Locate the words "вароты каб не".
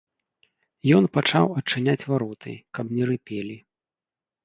2.15-3.03